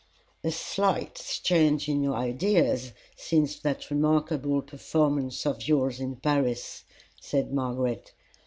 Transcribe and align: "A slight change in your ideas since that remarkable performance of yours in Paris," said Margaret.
"A 0.43 0.49
slight 0.49 1.13
change 1.43 1.87
in 1.87 2.01
your 2.01 2.15
ideas 2.15 2.91
since 3.15 3.59
that 3.59 3.91
remarkable 3.91 4.63
performance 4.63 5.45
of 5.45 5.67
yours 5.67 5.99
in 5.99 6.15
Paris," 6.15 6.85
said 7.19 7.53
Margaret. 7.53 8.11